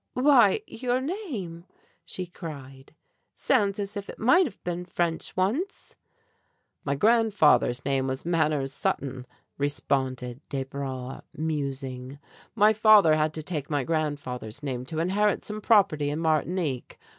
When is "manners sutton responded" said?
8.25-10.41